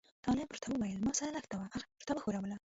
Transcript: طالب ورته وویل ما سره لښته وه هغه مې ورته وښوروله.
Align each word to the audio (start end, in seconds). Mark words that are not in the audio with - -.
طالب 0.25 0.47
ورته 0.49 0.67
وویل 0.69 0.99
ما 1.05 1.11
سره 1.19 1.29
لښته 1.35 1.55
وه 1.57 1.63
هغه 1.71 1.79
مې 1.83 1.87
ورته 1.99 2.11
وښوروله. 2.13 2.57